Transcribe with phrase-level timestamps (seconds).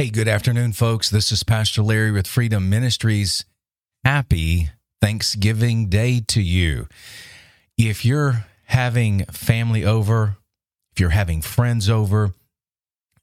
[0.00, 1.10] Hey, good afternoon, folks.
[1.10, 3.44] This is Pastor Larry with Freedom Ministries.
[4.04, 4.70] Happy
[5.02, 6.86] Thanksgiving Day to you.
[7.76, 10.36] If you're having family over,
[10.92, 12.32] if you're having friends over,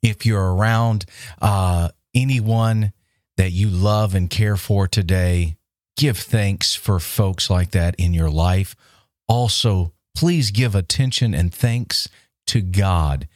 [0.04, 1.06] if you're around
[1.42, 2.92] uh, anyone
[3.38, 5.56] that you love and care for today,
[5.96, 8.76] give thanks for folks like that in your life.
[9.30, 12.10] Also, please give attention and thanks
[12.48, 13.30] to God.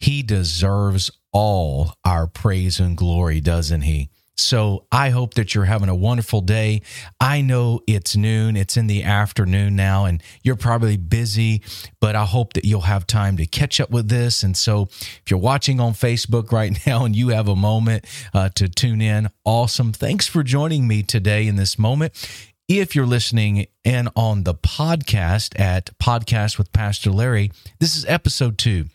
[0.00, 4.10] He deserves all our praise and glory, doesn't he?
[4.40, 6.82] So I hope that you're having a wonderful day.
[7.20, 11.62] I know it's noon, it's in the afternoon now, and you're probably busy,
[12.00, 14.42] but I hope that you'll have time to catch up with this.
[14.42, 18.48] And so if you're watching on Facebook right now and you have a moment uh,
[18.54, 19.92] to tune in, awesome.
[19.92, 22.12] Thanks for joining me today in this moment.
[22.66, 27.50] If you're listening in on the podcast at Podcast with Pastor Larry,
[27.80, 28.86] this is episode two.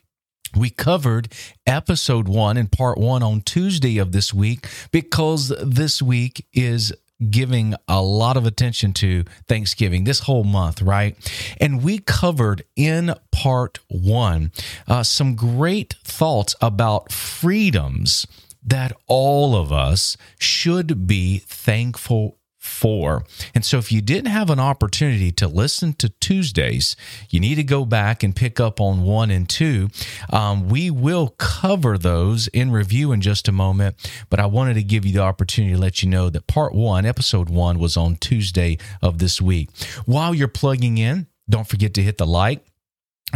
[0.56, 1.34] We covered
[1.68, 6.94] episode one and part one on Tuesday of this week because this week is
[7.30, 11.18] giving a lot of attention to Thanksgiving this whole month, right?
[11.60, 14.52] And we covered in part one
[14.88, 18.26] uh, some great thoughts about freedoms
[18.64, 23.24] that all of us should be thankful for.
[23.54, 26.96] And so, if you didn't have an opportunity to listen to Tuesdays,
[27.30, 29.90] you need to go back and pick up on one and two.
[30.32, 33.96] Um, we will cover those in review in just a moment,
[34.30, 37.06] but I wanted to give you the opportunity to let you know that part one,
[37.06, 39.70] episode one, was on Tuesday of this week.
[40.06, 42.66] While you're plugging in, don't forget to hit the like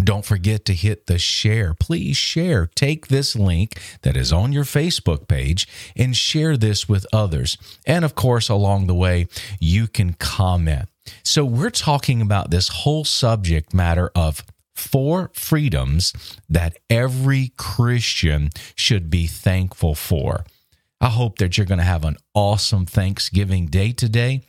[0.04, 1.74] don't forget to hit the share.
[1.74, 2.68] Please share.
[2.76, 7.58] Take this link that is on your Facebook page and share this with others.
[7.86, 9.28] And of course, along the way,
[9.60, 10.88] you can comment.
[11.24, 14.44] So, we're talking about this whole subject matter of
[14.76, 16.14] four freedoms
[16.48, 20.46] that every Christian should be thankful for.
[21.02, 24.44] I hope that you're going to have an awesome Thanksgiving day today.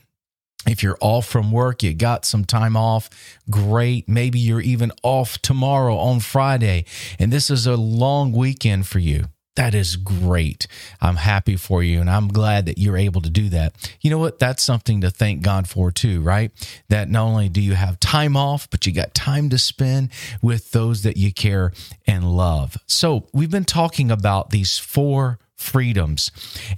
[0.67, 3.09] If you're off from work, you got some time off,
[3.49, 4.09] great.
[4.09, 6.85] Maybe you're even off tomorrow on Friday,
[7.19, 9.27] and this is a long weekend for you.
[9.57, 10.67] That is great.
[11.01, 13.75] I'm happy for you, and I'm glad that you're able to do that.
[14.01, 14.39] You know what?
[14.39, 16.53] That's something to thank God for, too, right?
[16.89, 20.11] That not only do you have time off, but you got time to spend
[20.41, 21.73] with those that you care
[22.07, 22.77] and love.
[22.87, 26.31] So, we've been talking about these four freedoms.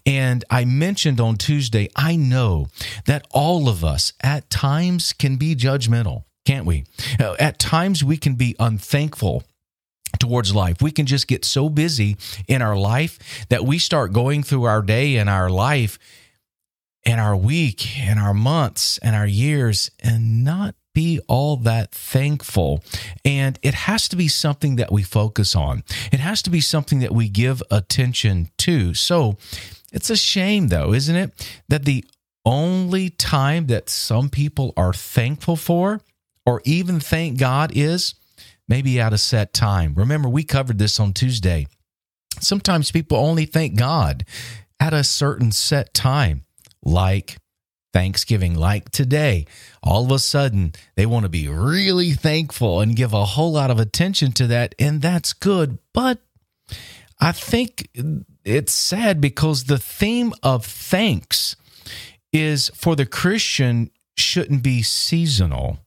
[0.05, 2.69] And I mentioned on Tuesday, I know
[3.07, 6.85] that all of us at times can be judgmental, can't we?
[7.19, 9.45] Uh, at times we can be unthankful
[10.19, 10.83] towards life.
[10.83, 12.17] We can just get so busy
[12.47, 15.99] in our life that we start going through our day and our life
[17.05, 22.83] and our week and our months and our years and not be all that thankful.
[23.25, 27.01] And it has to be something that we focus on, it has to be something
[27.01, 28.95] that we give attention to.
[28.95, 29.37] So
[29.93, 31.55] it's a shame, though, isn't it?
[31.69, 32.05] That the
[32.45, 36.01] only time that some people are thankful for
[36.45, 38.15] or even thank God is
[38.69, 39.95] maybe at a set time.
[39.95, 41.67] Remember, we covered this on Tuesday.
[42.41, 44.25] Sometimes people only thank God
[44.81, 46.45] at a certain set time,
[46.83, 47.37] like
[47.93, 49.47] Thanksgiving, like today,
[49.83, 53.71] all of a sudden they want to be really thankful and give a whole lot
[53.71, 54.75] of attention to that.
[54.79, 55.79] And that's good.
[55.93, 56.19] But
[57.21, 57.89] I think
[58.45, 61.57] it's sad because the theme of thanks
[62.33, 65.79] is for the Christian shouldn't be seasonal.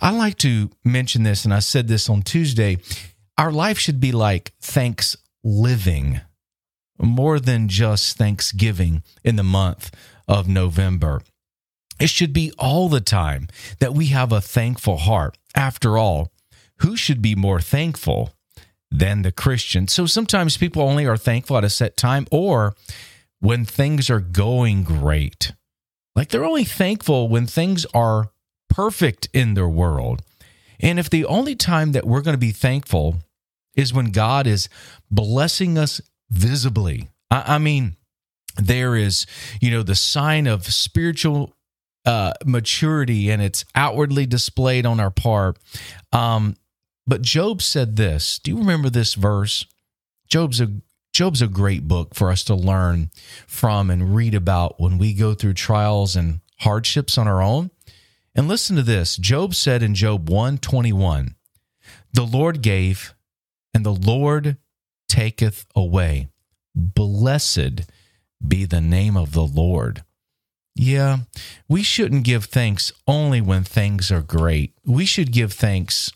[0.00, 2.78] I like to mention this, and I said this on Tuesday.
[3.38, 6.20] Our life should be like thanks living
[7.00, 9.90] more than just Thanksgiving in the month
[10.28, 11.22] of November.
[12.02, 13.46] It should be all the time
[13.78, 15.38] that we have a thankful heart.
[15.54, 16.32] After all,
[16.78, 18.34] who should be more thankful
[18.90, 19.86] than the Christian?
[19.86, 22.74] So sometimes people only are thankful at a set time or
[23.38, 25.52] when things are going great.
[26.16, 28.32] Like they're only thankful when things are
[28.68, 30.22] perfect in their world.
[30.80, 33.18] And if the only time that we're going to be thankful
[33.76, 34.68] is when God is
[35.08, 36.00] blessing us
[36.32, 37.94] visibly, I, mean,
[38.56, 39.24] there is,
[39.60, 41.54] you know, the sign of spiritual
[42.04, 45.58] uh, maturity and it's outwardly displayed on our part.
[46.12, 46.56] Um,
[47.06, 48.38] but Job said this.
[48.38, 49.66] Do you remember this verse?
[50.28, 50.68] Job's a
[51.12, 53.10] Job's a great book for us to learn
[53.46, 57.70] from and read about when we go through trials and hardships on our own.
[58.34, 59.18] And listen to this.
[59.18, 61.34] Job said in Job 121,
[62.14, 63.14] The Lord gave,
[63.74, 64.56] and the Lord
[65.06, 66.28] taketh away.
[66.74, 67.82] Blessed
[68.46, 70.04] be the name of the Lord.
[70.74, 71.18] Yeah,
[71.68, 74.72] we shouldn't give thanks only when things are great.
[74.86, 76.10] We should give thanks,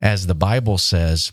[0.00, 1.32] as the Bible says,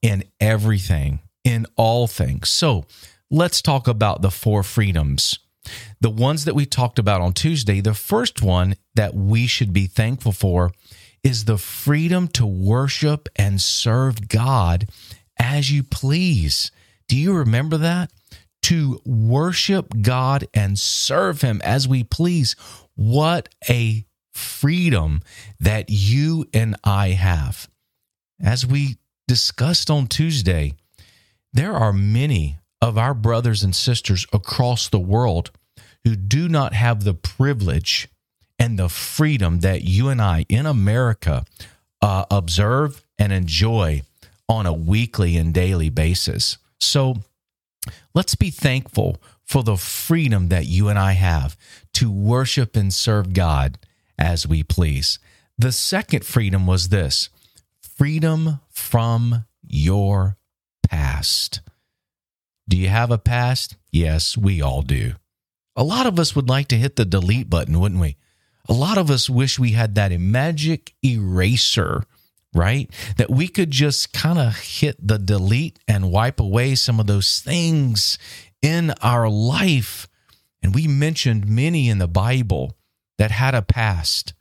[0.00, 2.50] in everything, in all things.
[2.50, 2.84] So
[3.30, 5.38] let's talk about the four freedoms.
[6.00, 9.86] The ones that we talked about on Tuesday, the first one that we should be
[9.86, 10.72] thankful for
[11.22, 14.88] is the freedom to worship and serve God
[15.38, 16.70] as you please.
[17.08, 18.10] Do you remember that?
[18.62, 22.56] To worship God and serve Him as we please.
[22.94, 25.20] What a freedom
[25.60, 27.68] that you and I have.
[28.40, 28.98] As we
[29.28, 30.74] discussed on Tuesday,
[31.52, 35.50] there are many of our brothers and sisters across the world
[36.04, 38.08] who do not have the privilege
[38.58, 41.44] and the freedom that you and I in America
[42.00, 44.02] uh, observe and enjoy
[44.48, 46.58] on a weekly and daily basis.
[46.80, 47.22] So
[48.14, 51.56] let's be thankful for the freedom that you and I have
[51.94, 53.78] to worship and serve God
[54.18, 55.18] as we please.
[55.58, 57.28] The second freedom was this
[57.80, 60.36] freedom from your
[60.88, 61.60] past.
[62.68, 63.76] Do you have a past?
[63.90, 65.12] Yes, we all do.
[65.76, 68.16] A lot of us would like to hit the delete button, wouldn't we?
[68.68, 72.04] A lot of us wish we had that magic eraser,
[72.54, 72.90] right?
[73.16, 77.40] That we could just kind of hit the delete and wipe away some of those
[77.40, 78.18] things
[78.60, 80.08] in our life.
[80.62, 82.76] And we mentioned many in the Bible
[83.18, 84.34] that had a past,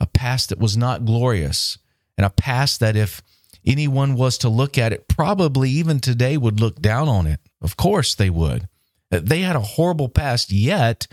[0.00, 1.78] a past that was not glorious,
[2.18, 3.22] and a past that if
[3.64, 7.40] anyone was to look at it, probably even today would look down on it.
[7.60, 8.68] Of course they would.
[9.10, 11.06] They had a horrible past, yet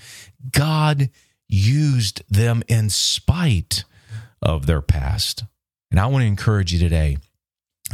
[0.51, 1.10] God
[1.48, 3.84] used them in spite
[4.42, 5.44] of their past.
[5.91, 7.18] And I want to encourage you today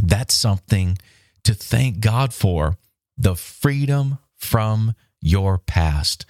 [0.01, 0.97] that's something
[1.43, 2.77] to thank God for
[3.17, 6.25] the freedom from your past.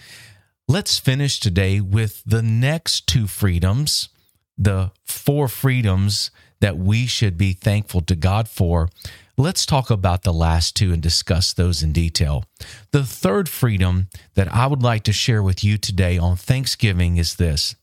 [0.67, 4.09] Let's finish today with the next two freedoms,
[4.57, 8.89] the four freedoms that we should be thankful to God for.
[9.38, 12.45] Let's talk about the last two and discuss those in detail.
[12.91, 17.35] The third freedom that I would like to share with you today on Thanksgiving is
[17.35, 17.75] this.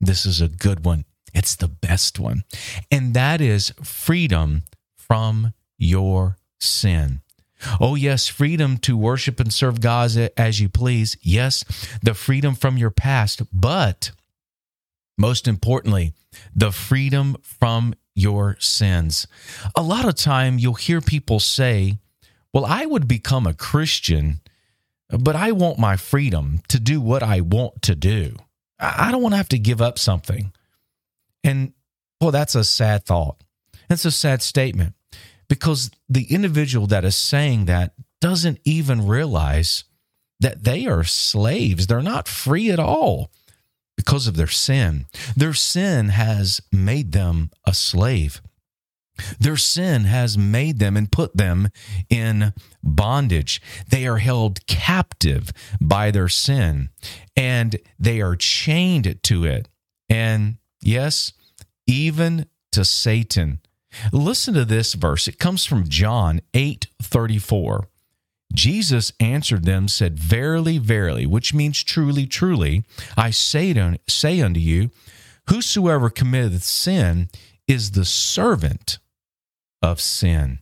[0.00, 1.04] This is a good one.
[1.34, 2.44] It's the best one.
[2.90, 4.62] And that is freedom
[4.96, 7.20] from your sin.
[7.78, 11.16] Oh, yes, freedom to worship and serve God as you please.
[11.20, 11.64] Yes,
[12.02, 14.12] the freedom from your past, but
[15.18, 16.14] most importantly,
[16.54, 19.26] the freedom from your sins.
[19.76, 21.98] A lot of time you'll hear people say,
[22.52, 24.40] "Well, I would become a Christian,
[25.10, 28.36] but I want my freedom to do what I want to do.
[28.78, 30.52] I don't want to have to give up something."
[31.44, 31.72] And
[32.20, 33.42] well, that's a sad thought.
[33.88, 34.94] That's a sad statement
[35.48, 39.84] because the individual that is saying that doesn't even realize
[40.38, 41.86] that they are slaves.
[41.86, 43.30] They're not free at all
[43.96, 45.06] because of their sin.
[45.36, 48.40] Their sin has made them a slave.
[49.38, 51.68] Their sin has made them and put them
[52.08, 53.60] in bondage.
[53.88, 56.90] They are held captive by their sin
[57.36, 59.68] and they are chained to it.
[60.08, 61.32] And yes,
[61.86, 63.60] even to Satan.
[64.12, 65.26] Listen to this verse.
[65.28, 67.88] It comes from John 8 34.
[68.52, 72.84] Jesus answered them, said, Verily, verily, which means truly, truly,
[73.16, 74.90] I say, to, say unto you,
[75.48, 77.28] whosoever committeth sin
[77.68, 78.98] is the servant
[79.82, 80.60] of sin.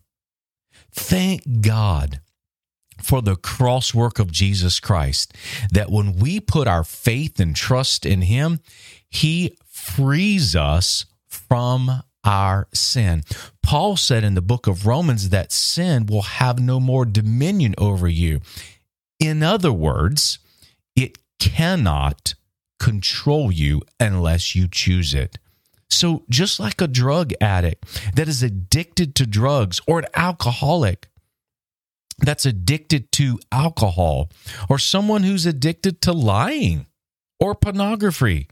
[0.93, 2.21] Thank God
[3.03, 5.33] for the cross work of Jesus Christ,
[5.71, 8.61] that when we put our faith and trust in Him,
[9.09, 9.57] He
[9.97, 13.23] frees us from our sin.
[13.63, 18.09] Paul said in the book of Romans that sin will have no more dominion over
[18.09, 18.41] you.
[19.19, 20.39] In other words,
[20.95, 22.35] it cannot
[22.79, 25.39] control you unless you choose it.
[25.91, 31.09] So, just like a drug addict that is addicted to drugs or an alcoholic
[32.19, 34.29] that's addicted to alcohol
[34.69, 36.87] or someone who's addicted to lying
[37.41, 38.49] or pornography,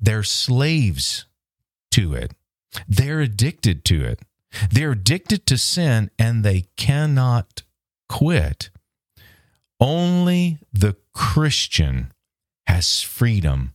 [0.00, 1.26] they're slaves
[1.92, 2.32] to it.
[2.88, 4.20] They're addicted to it.
[4.70, 7.62] They're addicted to sin and they cannot
[8.08, 8.70] quit.
[9.80, 12.12] Only the Christian
[12.66, 13.74] has freedom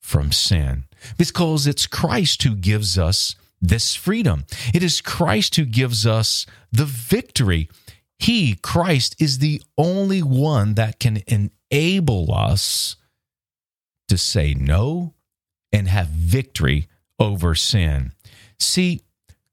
[0.00, 0.84] from sin
[1.16, 4.44] because it's Christ who gives us this freedom.
[4.74, 7.68] It is Christ who gives us the victory.
[8.18, 12.96] He, Christ, is the only one that can enable us
[14.08, 15.14] to say no
[15.72, 16.88] and have victory
[17.18, 18.12] over sin.
[18.58, 19.02] See,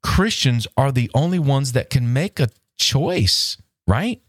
[0.04, 3.58] Christians are the only ones that can make a choice,
[3.88, 4.22] right?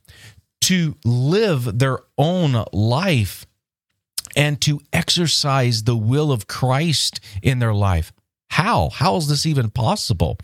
[0.63, 3.47] To live their own life
[4.37, 8.13] and to exercise the will of Christ in their life.
[8.51, 8.91] How?
[8.91, 10.39] How is this even possible?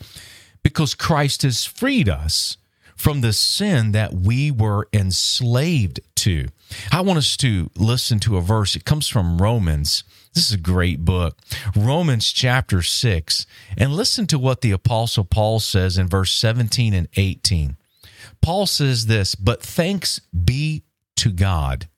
[0.63, 2.57] Because Christ has freed us
[2.97, 6.49] from the sin that we were enslaved to.
[6.91, 8.75] I want us to listen to a verse.
[8.75, 10.03] It comes from Romans.
[10.35, 11.39] This is a great book.
[11.77, 13.47] Romans chapter 6.
[13.77, 17.77] And listen to what the Apostle Paul says in verse 17 and 18.
[18.43, 20.83] Paul says this, but thanks be
[21.17, 21.89] to God.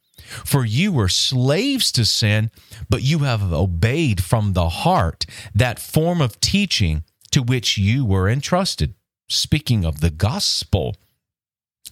[0.45, 2.51] For you were slaves to sin,
[2.91, 5.25] but you have obeyed from the heart
[5.55, 8.95] that form of teaching to which you were entrusted.
[9.29, 10.97] Speaking of the gospel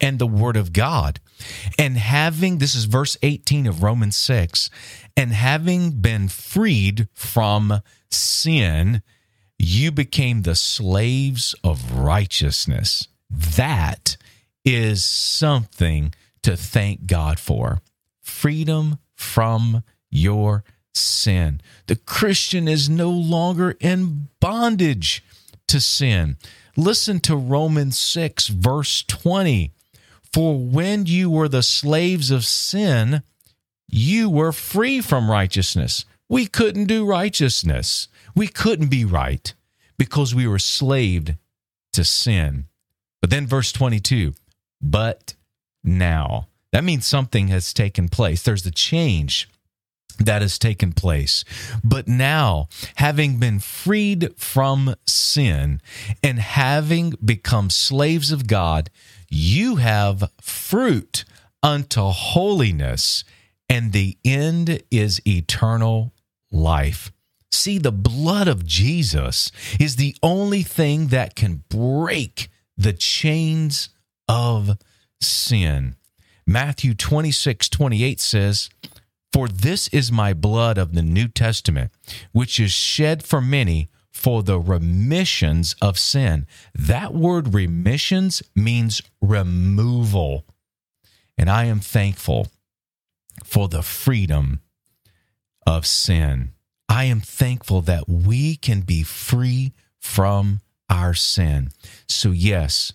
[0.00, 1.20] and the word of God.
[1.78, 4.70] And having, this is verse 18 of Romans 6,
[5.16, 9.02] and having been freed from sin,
[9.58, 13.08] you became the slaves of righteousness.
[13.30, 14.16] That
[14.64, 17.80] is something to thank God for.
[18.22, 20.64] Freedom from your
[20.94, 21.60] sin.
[21.86, 25.22] The Christian is no longer in bondage
[25.68, 26.36] to sin.
[26.76, 29.72] Listen to Romans 6, verse 20.
[30.32, 33.22] For when you were the slaves of sin,
[33.88, 36.04] you were free from righteousness.
[36.28, 38.08] We couldn't do righteousness.
[38.34, 39.54] We couldn't be right
[39.96, 41.36] because we were slaved
[41.94, 42.66] to sin.
[43.22, 44.34] But then verse 22
[44.80, 45.34] but
[45.82, 46.48] now.
[46.72, 48.42] That means something has taken place.
[48.42, 49.48] There's a change
[50.18, 51.44] that has taken place.
[51.84, 55.80] But now, having been freed from sin
[56.22, 58.90] and having become slaves of God,
[59.28, 61.24] you have fruit
[61.62, 63.24] unto holiness,
[63.68, 66.12] and the end is eternal
[66.50, 67.12] life.
[67.50, 73.88] See, the blood of Jesus is the only thing that can break the chains
[74.28, 74.78] of
[75.20, 75.96] sin.
[76.46, 78.70] Matthew 26, 28 says,
[79.36, 81.92] For this is my blood of the New Testament,
[82.32, 86.46] which is shed for many for the remissions of sin.
[86.74, 90.46] That word remissions means removal.
[91.36, 92.46] And I am thankful
[93.44, 94.62] for the freedom
[95.66, 96.52] of sin.
[96.88, 101.72] I am thankful that we can be free from our sin.
[102.08, 102.94] So, yes,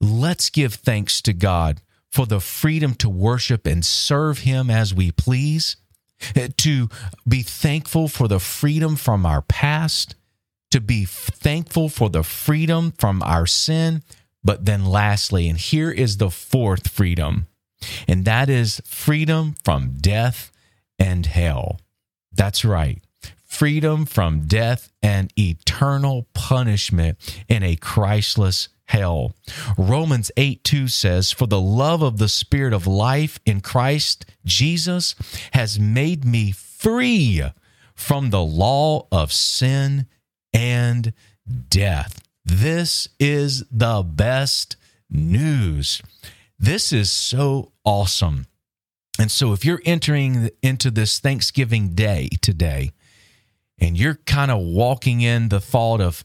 [0.00, 1.80] let's give thanks to God
[2.14, 5.76] for the freedom to worship and serve Him as we please,
[6.36, 6.88] eh, to
[7.26, 10.14] be thankful for the freedom from our past,
[10.70, 14.04] to be thankful for the freedom from our sin.
[14.44, 17.48] But then, lastly, and here is the fourth freedom,
[18.06, 20.52] and that is freedom from death
[21.00, 21.80] and hell.
[22.30, 23.02] That's right.
[23.44, 27.18] Freedom from death and eternal punishment
[27.48, 29.34] in a Christless hell.
[29.76, 35.14] Romans 8 2 says, For the love of the Spirit of life in Christ Jesus
[35.52, 37.42] has made me free
[37.94, 40.06] from the law of sin
[40.52, 41.12] and
[41.68, 42.20] death.
[42.44, 44.76] This is the best
[45.10, 46.02] news.
[46.58, 48.46] This is so awesome.
[49.18, 52.90] And so, if you're entering into this Thanksgiving day today,
[53.78, 56.24] and you're kind of walking in the thought of,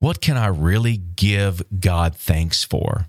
[0.00, 3.06] what can I really give God thanks for?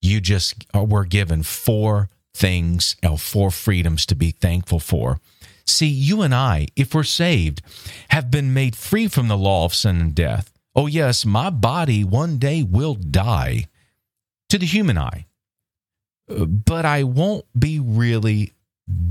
[0.00, 5.20] You just were given four things, or four freedoms to be thankful for.
[5.66, 7.62] See, you and I, if we're saved,
[8.08, 10.52] have been made free from the law of sin and death.
[10.74, 13.66] Oh, yes, my body one day will die
[14.48, 15.26] to the human eye,
[16.28, 18.52] but I won't be really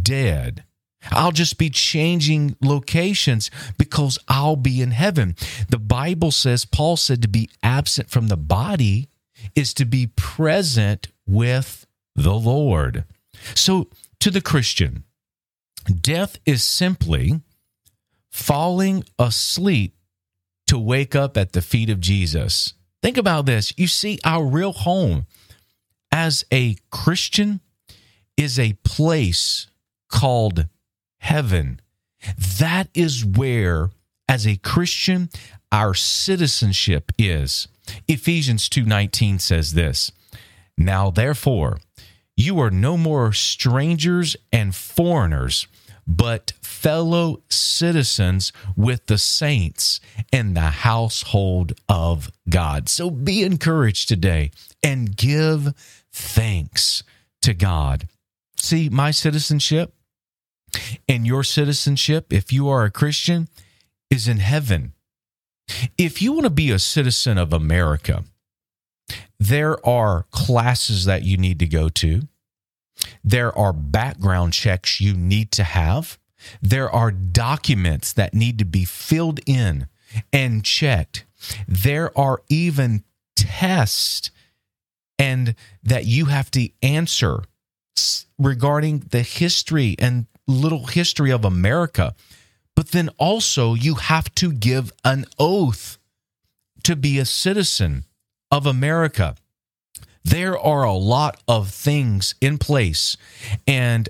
[0.02, 0.64] dead.
[1.10, 5.36] I'll just be changing locations because I'll be in heaven.
[5.70, 9.10] The Bible says, Paul said, to be absent from the body
[9.56, 13.06] is to be present with the Lord.
[13.56, 13.90] So,
[14.20, 15.04] to the Christian,
[15.86, 17.42] death is simply
[18.30, 19.96] falling asleep
[20.68, 22.74] to wake up at the feet of Jesus.
[23.02, 23.74] Think about this.
[23.78, 25.26] You see, our real home
[26.12, 27.62] as a Christian
[28.38, 29.68] is a place
[30.10, 30.68] called
[31.22, 31.80] heaven.
[32.60, 33.90] That is where,
[34.28, 35.30] as a Christian,
[35.72, 37.68] our citizenship is.
[38.08, 40.12] Ephesians 2:19 says this.
[40.78, 41.80] Now therefore,
[42.36, 45.68] you are no more strangers and foreigners,
[46.08, 50.00] but fellow citizens with the saints
[50.32, 52.90] in the household of God.
[52.90, 54.52] So be encouraged today
[54.82, 55.74] and give
[56.12, 57.04] thanks
[57.44, 58.08] to God.
[58.58, 59.94] See, my citizenship
[61.08, 63.48] and your citizenship, if you are a Christian,
[64.10, 64.94] is in heaven.
[65.98, 68.24] If you want to be a citizen of America,
[69.40, 72.28] there are classes that you need to go to.
[73.24, 76.20] There are background checks you need to have.
[76.62, 79.88] There are documents that need to be filled in
[80.34, 81.26] and checked.
[81.68, 83.04] There are even
[83.36, 84.32] tests
[85.18, 87.44] and that you have to answer
[88.38, 92.16] regarding the history and little history of America.
[92.76, 95.98] But then also, you have to give an oath
[96.84, 98.06] to be a citizen
[98.50, 99.36] of America.
[100.24, 103.18] There are a lot of things in place.
[103.68, 104.08] And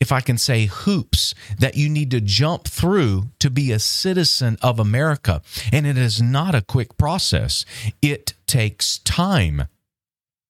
[0.00, 4.56] if I can say hoops that you need to jump through to be a citizen
[4.62, 5.42] of America.
[5.70, 7.66] And it is not a quick process,
[8.00, 9.66] it takes time.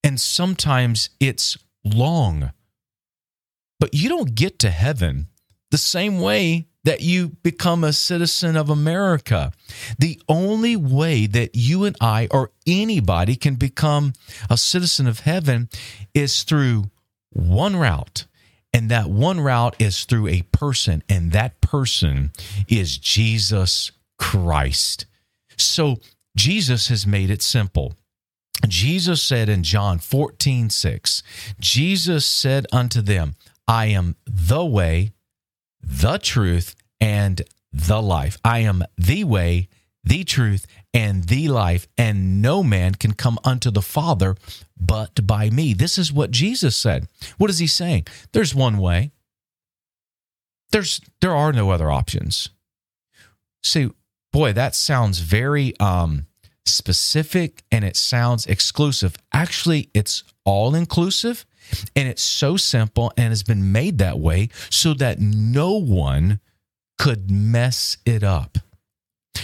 [0.05, 2.53] And sometimes it's long.
[3.81, 5.27] But you don't get to heaven
[5.71, 9.53] the same way that you become a citizen of America.
[9.99, 14.13] The only way that you and I or anybody can become
[14.49, 15.69] a citizen of heaven
[16.15, 16.85] is through
[17.31, 18.27] one route.
[18.73, 22.31] And that one route is through a person, and that person
[22.69, 25.07] is Jesus Christ.
[25.57, 25.99] So
[26.37, 27.95] Jesus has made it simple.
[28.69, 31.23] Jesus said in John 14, 6,
[31.59, 33.35] Jesus said unto them,
[33.67, 35.13] I am the way,
[35.83, 38.39] the truth, and the life.
[38.45, 39.69] I am the way,
[40.03, 44.37] the truth, and the life, and no man can come unto the Father
[44.79, 45.73] but by me.
[45.73, 47.07] This is what Jesus said.
[47.39, 48.07] What is he saying?
[48.33, 49.13] There's one way.
[50.73, 52.51] There's there are no other options.
[53.63, 53.91] See,
[54.33, 56.27] boy, that sounds very um
[56.67, 59.17] specific and it sounds exclusive.
[59.33, 61.45] Actually, it's all inclusive
[61.97, 66.41] and it's so simple and has been made that way so that no one
[66.99, 68.59] could mess it up.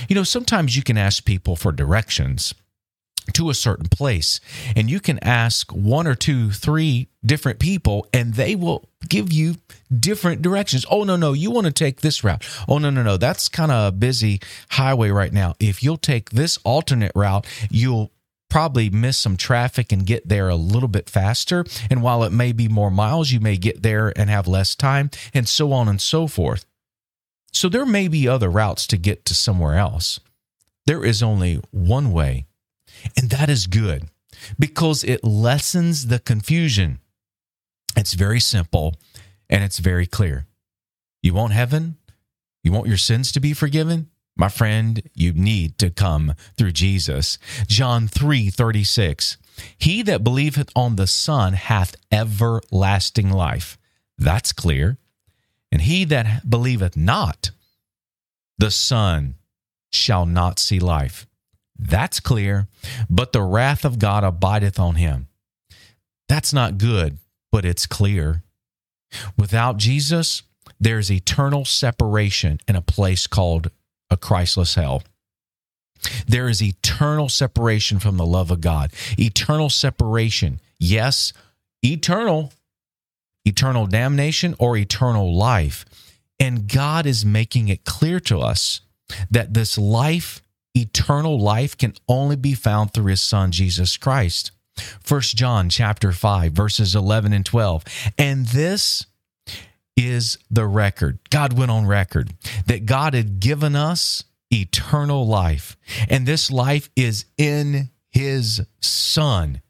[0.09, 2.55] You know, sometimes you can ask people for directions
[3.33, 4.41] to a certain place,
[4.77, 9.57] and you can ask one or two, three different people, and they will give you
[9.99, 10.87] different directions.
[10.91, 12.45] Oh, no, no, you want to take this route.
[12.69, 15.55] Oh, no, no, no, that's kind of a busy highway right now.
[15.59, 18.13] If you'll take this alternate route, you'll
[18.57, 21.63] probably miss some traffic and get there a little bit faster.
[21.91, 25.11] And while it may be more miles, you may get there and have less time,
[25.35, 26.65] and so on and so forth.
[27.53, 30.21] So there may be other routes to get to somewhere else.
[30.87, 32.47] There is only one way,
[33.15, 34.05] and that is good
[34.59, 37.01] because it lessens the confusion.
[37.95, 38.95] It's very simple
[39.51, 40.47] and it's very clear.
[41.23, 41.99] You want heaven?
[42.65, 44.09] You want your sins to be forgiven?
[44.37, 47.39] My friend, you need to come through Jesus.
[47.67, 49.39] John 3 36.
[49.79, 53.79] He that believeth on the Son hath everlasting life.
[54.19, 54.99] That's clear.
[55.73, 57.51] And he that believeth not
[58.59, 59.37] the Son
[59.91, 61.27] shall not see life.
[61.79, 62.69] That's clear.
[63.09, 65.29] But the wrath of God abideth on him.
[66.29, 67.19] That's not good,
[67.53, 68.43] but it's clear.
[69.39, 70.43] Without Jesus,
[70.81, 73.71] there's eternal separation in a place called
[74.11, 75.03] a Christless hell.
[76.27, 78.93] There is eternal separation from the love of God.
[79.19, 80.61] Eternal separation.
[80.79, 81.33] Yes,
[81.83, 82.53] eternal,
[83.45, 85.85] eternal damnation or eternal life.
[86.39, 88.83] And God is making it clear to us
[89.31, 90.43] that this life,
[90.75, 94.51] eternal life, can only be found through his son, Jesus Christ.
[95.01, 97.85] First John chapter 5, verses 11 and 12.
[98.19, 99.07] And this
[99.97, 101.19] is the record.
[101.31, 102.35] God went on record
[102.67, 105.77] that God had given us eternal life.
[106.09, 109.63] And this life is in his Son.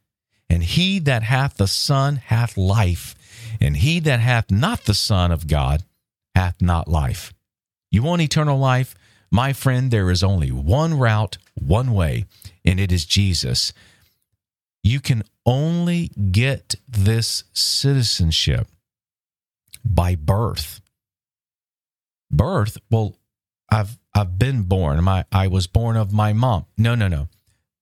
[0.51, 3.15] And he that hath the Son hath life.
[3.61, 5.85] And he that hath not the Son of God
[6.35, 7.33] hath not life.
[7.91, 8.95] You want eternal life?
[9.31, 12.27] My friend, there is only one route, one way,
[12.65, 13.73] and it is Jesus.
[14.83, 18.69] You can only get this citizenship
[19.94, 20.81] by birth.
[22.31, 23.16] Birth, well,
[23.70, 25.03] I've I've been born.
[25.05, 26.66] My I was born of my mom.
[26.77, 27.29] No, no, no.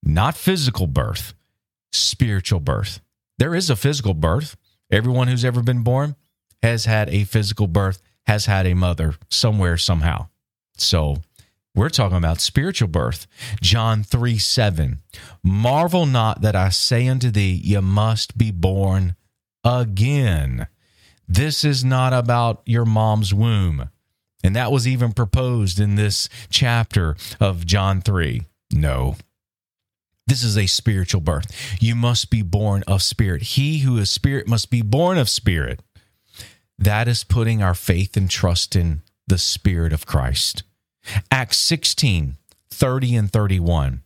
[0.03, 1.35] Not physical birth,
[1.93, 3.01] spiritual birth.
[3.39, 4.57] There is a physical birth.
[4.91, 6.17] Everyone who's ever been born
[6.63, 10.29] has had a physical birth, has had a mother somewhere, somehow.
[10.77, 11.17] So
[11.75, 13.27] we're talking about spiritual birth.
[13.61, 15.01] John 3 7.
[15.43, 19.17] Marvel not that I say unto thee, you must be born
[19.65, 20.69] again.
[21.29, 23.91] This is not about your mom's womb.
[24.43, 28.43] And that was even proposed in this chapter of John 3.
[28.73, 29.17] No.
[30.27, 31.77] This is a spiritual birth.
[31.81, 33.43] You must be born of spirit.
[33.43, 35.81] He who is spirit must be born of spirit.
[36.79, 40.65] That is putting our faith and trust in the Spirit of Christ.
[41.31, 42.37] Acts 16,
[42.71, 44.03] 30 and 31.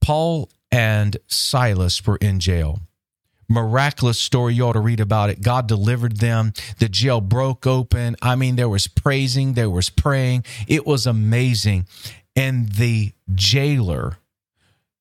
[0.00, 2.80] Paul and Silas were in jail
[3.48, 4.54] miraculous story.
[4.54, 5.42] You ought to read about it.
[5.42, 6.52] God delivered them.
[6.78, 8.16] The jail broke open.
[8.22, 10.44] I mean, there was praising, there was praying.
[10.66, 11.86] It was amazing.
[12.36, 14.18] And the jailer,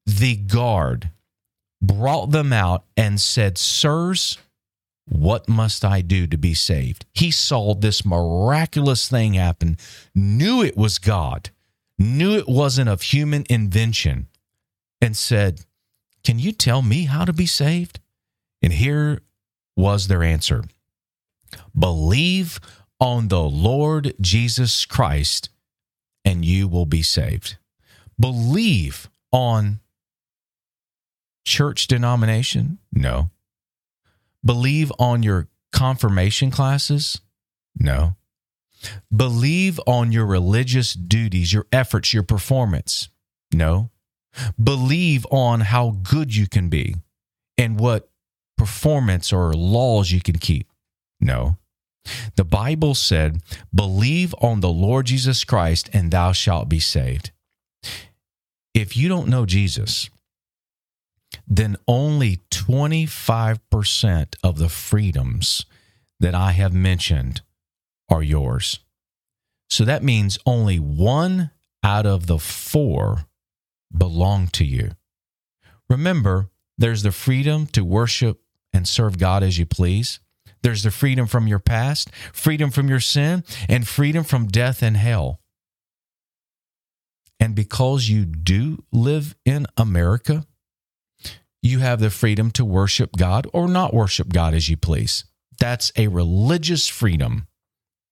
[0.06, 1.10] the guard,
[1.82, 4.38] brought them out and said, Sirs,
[5.06, 7.06] what must I do to be saved?
[7.14, 9.78] He saw this miraculous thing happen,
[10.16, 11.50] knew it was God,
[12.00, 14.28] knew it wasn't of human invention,
[15.02, 15.62] and said,
[16.24, 18.00] Can you tell me how to be saved?
[18.64, 19.22] And here
[19.76, 20.64] was their answer
[21.78, 22.60] Believe
[23.00, 25.50] on the Lord Jesus Christ,
[26.24, 27.58] and you will be saved.
[28.20, 29.82] Believe on
[31.46, 32.80] church denomination?
[32.92, 33.30] No.
[34.46, 37.20] Believe on your confirmation classes?
[37.78, 38.16] No.
[39.16, 43.10] Believe on your religious duties, your efforts, your performance?
[43.54, 43.90] No.
[44.62, 46.96] Believe on how good you can be
[47.58, 48.10] and what
[48.64, 50.72] performance or laws you can keep?
[51.20, 51.58] No.
[52.38, 53.42] The Bible said,
[53.76, 57.32] Believe on the Lord Jesus Christ and thou shalt be saved.
[58.74, 60.10] If you don't know Jesus,
[61.46, 65.66] then only 25% of the freedoms
[66.22, 67.42] that I have mentioned
[68.10, 68.80] are yours.
[69.70, 71.52] So that means only one
[71.84, 73.26] out of the four
[73.96, 74.92] belong to you.
[75.90, 78.43] Remember, there's the freedom to worship
[78.74, 80.20] and serve God as you please.
[80.64, 84.96] There's the freedom from your past, freedom from your sin, and freedom from death and
[84.96, 85.40] hell.
[87.40, 90.46] And because you do live in America,
[91.62, 95.26] you have the freedom to worship God or not worship God as you please.
[95.60, 97.48] That's a religious freedom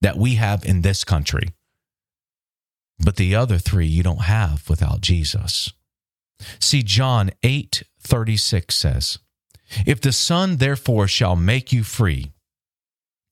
[0.01, 1.49] that we have in this country.
[2.99, 5.71] But the other three you don't have without Jesus.
[6.59, 9.19] See, John 8 36 says,
[9.85, 12.31] If the Son therefore shall make you free,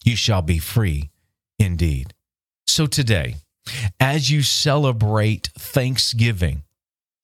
[0.04, 1.10] you shall be free
[1.58, 2.14] indeed.
[2.68, 3.36] So today,
[4.00, 6.64] as you celebrate Thanksgiving,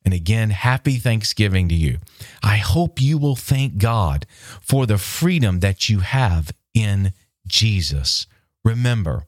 [0.03, 1.97] and again, happy Thanksgiving to you.
[2.43, 4.27] I hope you will thank God
[4.61, 7.11] for the freedom that you have in
[7.47, 8.27] Jesus.
[8.63, 9.25] Remember,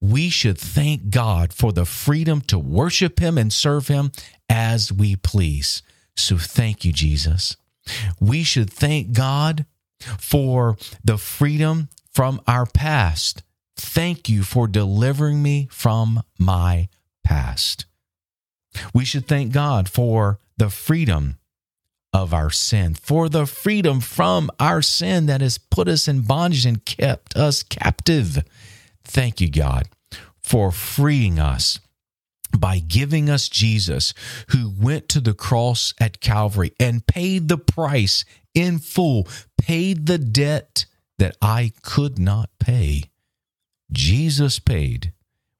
[0.00, 4.10] we should thank God for the freedom to worship Him and serve Him
[4.48, 5.82] as we please.
[6.16, 7.56] So thank you, Jesus.
[8.20, 9.66] We should thank God
[10.18, 13.42] for the freedom from our past.
[13.76, 16.88] Thank you for delivering me from my
[17.24, 17.86] past.
[18.94, 21.38] We should thank God for the freedom
[22.12, 26.66] of our sin, for the freedom from our sin that has put us in bondage
[26.66, 28.42] and kept us captive.
[29.04, 29.88] Thank you, God,
[30.42, 31.78] for freeing us
[32.58, 34.12] by giving us Jesus,
[34.48, 40.18] who went to the cross at Calvary and paid the price in full, paid the
[40.18, 40.86] debt
[41.18, 43.04] that I could not pay.
[43.92, 45.12] Jesus paid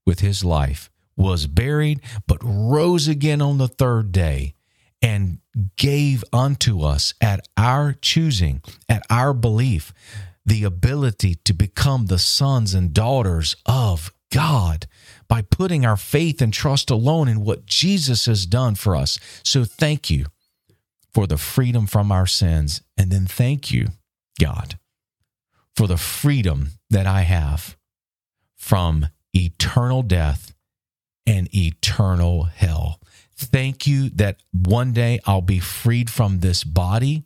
[0.06, 4.54] with his life was buried, but rose again on the third day
[5.02, 5.38] and
[5.76, 9.92] gave unto us at our choosing, at our belief,
[10.46, 14.86] the ability to become the sons and daughters of God
[15.30, 19.16] by putting our faith and trust alone in what Jesus has done for us.
[19.44, 20.26] So thank you
[21.14, 22.82] for the freedom from our sins.
[22.98, 23.90] And then thank you,
[24.40, 24.76] God,
[25.76, 27.76] for the freedom that I have
[28.56, 30.52] from eternal death
[31.26, 33.00] and eternal hell.
[33.36, 37.22] Thank you that one day I'll be freed from this body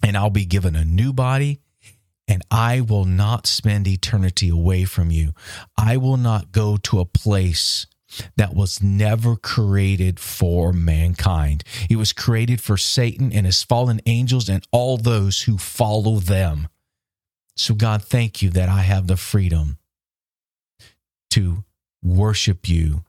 [0.00, 1.60] and I'll be given a new body
[2.30, 5.32] and I will not spend eternity away from you.
[5.76, 7.86] I will not go to a place
[8.36, 11.64] that was never created for mankind.
[11.90, 16.68] It was created for Satan and his fallen angels and all those who follow them.
[17.56, 19.78] So, God, thank you that I have the freedom
[21.30, 21.64] to
[22.02, 23.04] worship you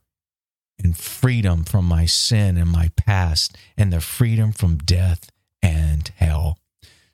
[0.84, 5.30] and freedom from my sin and my past and the freedom from death
[5.62, 6.58] and hell.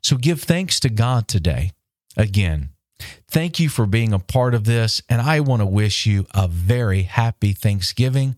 [0.02, 1.72] So give thanks to God today.
[2.18, 2.70] Again,
[3.30, 6.48] thank you for being a part of this, and I want to wish you a
[6.48, 8.36] very happy Thanksgiving.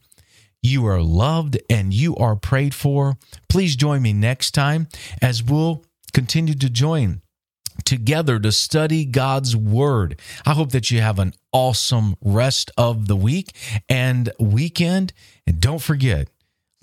[0.63, 3.17] You are loved and you are prayed for.
[3.49, 4.89] Please join me next time
[5.23, 7.23] as we'll continue to join
[7.87, 10.21] together to study God's Word.
[10.45, 13.57] I hope that you have an awesome rest of the week
[13.89, 15.15] and weekend.
[15.47, 16.29] And don't forget,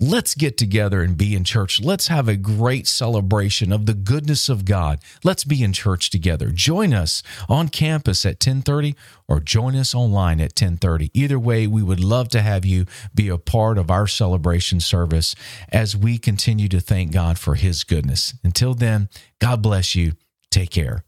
[0.00, 1.80] let's get together and be in church.
[1.80, 5.00] Let's have a great celebration of the goodness of God.
[5.24, 6.50] Let's be in church together.
[6.50, 8.94] Join us on campus at 1030
[9.26, 11.10] or join us online at 1030.
[11.14, 15.34] Either way, we would love to have you be a part of our celebration service
[15.70, 18.34] as we continue to thank God for his goodness.
[18.44, 19.08] Until then,
[19.40, 20.12] God bless you
[20.50, 21.04] Take care.